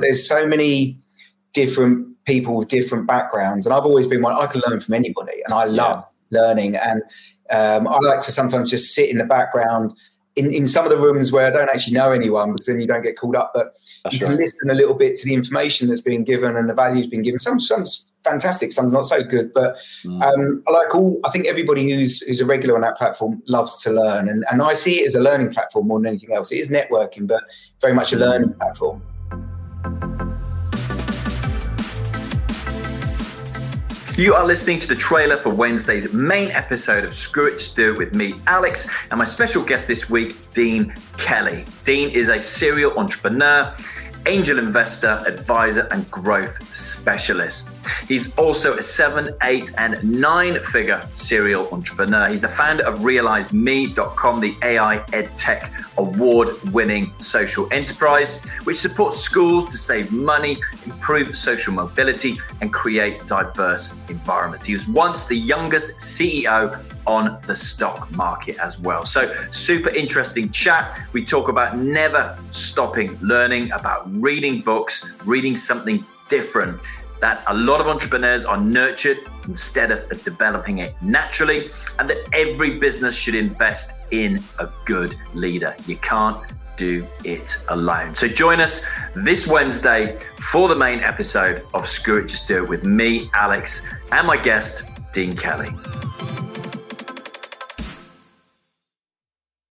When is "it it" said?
37.46-37.96